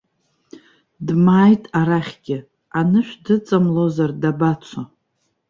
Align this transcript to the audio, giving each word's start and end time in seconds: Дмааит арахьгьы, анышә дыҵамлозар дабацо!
Дмааит 1.05 1.63
арахьгьы, 1.79 2.37
анышә 2.79 3.13
дыҵамлозар 3.23 4.11
дабацо! 4.21 4.81